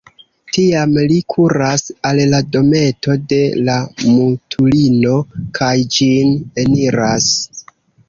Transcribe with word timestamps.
Tiam 0.55 0.95
li 1.11 1.17
kuras 1.33 1.85
al 2.13 2.21
la 2.31 2.39
dometo 2.57 3.19
de 3.35 3.39
la 3.69 3.77
mutulino 4.09 5.15
kaj 5.61 5.73
ĝin 5.99 6.37
eniras. 6.67 7.33